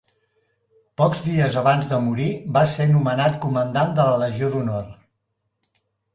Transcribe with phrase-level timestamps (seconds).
[1.01, 4.91] Pocs dies abans de morir va ser nomenat comandant de la Legió d'honor.